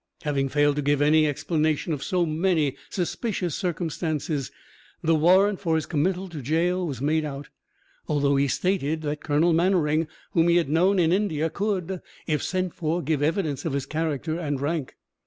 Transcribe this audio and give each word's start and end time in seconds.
Having 0.23 0.49
failed 0.49 0.77
to 0.77 0.81
give 0.81 0.99
any 0.99 1.27
explanation 1.27 1.93
of 1.93 2.03
so 2.03 2.25
many 2.25 2.75
suspicious 2.89 3.53
circumstances, 3.53 4.51
the 5.03 5.13
warrant 5.13 5.59
for 5.59 5.75
his 5.75 5.85
committal 5.85 6.27
to 6.29 6.41
gaol 6.41 6.87
was 6.87 7.03
made 7.03 7.23
out, 7.23 7.49
although 8.07 8.35
he 8.35 8.47
stated 8.47 9.03
that 9.03 9.21
Colonel 9.21 9.53
Mannering, 9.53 10.07
whom 10.31 10.47
he 10.47 10.55
had 10.55 10.69
known 10.69 10.97
in 10.97 11.11
India, 11.13 11.51
could, 11.51 12.01
if 12.25 12.41
sent 12.41 12.73
for, 12.73 13.03
give 13.03 13.21
evidence 13.21 13.63
of 13.63 13.73
his 13.73 13.85
character 13.85 14.39
and 14.39 14.59
rank. 14.59 14.95